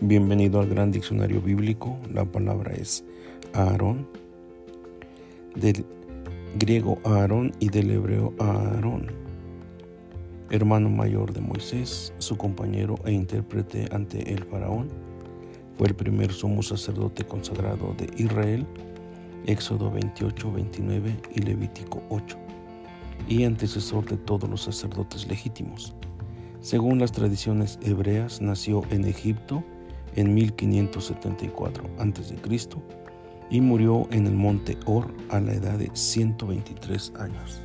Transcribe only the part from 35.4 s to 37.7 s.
edad de 123 años.